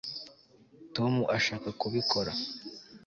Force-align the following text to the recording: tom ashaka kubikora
tom 0.95 1.13
ashaka 1.37 1.67
kubikora 1.79 2.31